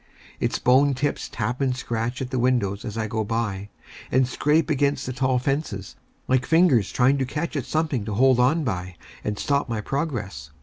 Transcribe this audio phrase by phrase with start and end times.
[0.39, 3.69] Its bone tips tap and scratch at the windows as I go by,
[4.11, 5.95] and scrape against the tall fences,
[6.27, 10.49] like fingers trying to catch at something to hold on by, and stop my progress.